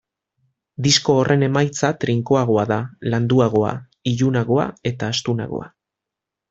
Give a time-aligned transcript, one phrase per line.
[0.87, 2.79] Disko horren emaitza trinkoagoa da,
[3.15, 3.77] landuagoa,
[4.15, 5.75] ilunagoa eta astunagoa.